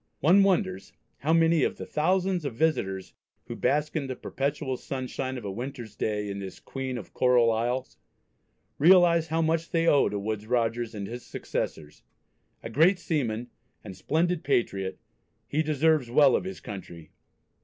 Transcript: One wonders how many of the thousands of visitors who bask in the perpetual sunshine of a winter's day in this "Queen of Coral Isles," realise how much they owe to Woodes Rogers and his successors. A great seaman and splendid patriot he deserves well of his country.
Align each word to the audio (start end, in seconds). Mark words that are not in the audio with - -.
One 0.19 0.41
wonders 0.41 0.93
how 1.19 1.31
many 1.31 1.61
of 1.63 1.75
the 1.77 1.85
thousands 1.85 2.43
of 2.43 2.55
visitors 2.55 3.13
who 3.45 3.55
bask 3.55 3.95
in 3.95 4.07
the 4.07 4.15
perpetual 4.15 4.75
sunshine 4.75 5.37
of 5.37 5.45
a 5.45 5.51
winter's 5.51 5.95
day 5.95 6.27
in 6.27 6.39
this 6.39 6.59
"Queen 6.59 6.97
of 6.97 7.13
Coral 7.13 7.51
Isles," 7.51 7.97
realise 8.79 9.27
how 9.27 9.43
much 9.43 9.69
they 9.69 9.85
owe 9.85 10.09
to 10.09 10.17
Woodes 10.17 10.47
Rogers 10.47 10.95
and 10.95 11.05
his 11.05 11.23
successors. 11.23 12.01
A 12.63 12.69
great 12.71 12.97
seaman 12.97 13.51
and 13.83 13.95
splendid 13.95 14.43
patriot 14.43 14.97
he 15.47 15.61
deserves 15.61 16.09
well 16.09 16.35
of 16.35 16.45
his 16.45 16.61
country. 16.61 17.11